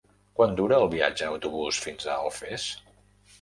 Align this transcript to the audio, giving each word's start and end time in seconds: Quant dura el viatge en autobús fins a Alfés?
Quant 0.37 0.53
dura 0.59 0.79
el 0.85 0.85
viatge 0.93 1.27
en 1.27 1.35
autobús 1.35 1.83
fins 1.85 2.09
a 2.09 2.17
Alfés? 2.23 2.67